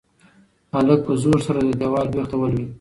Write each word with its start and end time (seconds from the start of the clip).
هلک 0.73 0.99
په 1.07 1.13
زور 1.23 1.39
سره 1.47 1.59
د 1.63 1.69
دېوال 1.79 2.07
بېخ 2.13 2.25
ته 2.31 2.35
ولوېد. 2.37 2.69